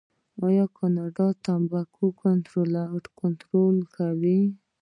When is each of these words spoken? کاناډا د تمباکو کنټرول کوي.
کاناډا 0.77 1.27
د 1.33 1.37
تمباکو 1.45 2.05
کنټرول 3.53 3.75
کوي. 3.95 4.41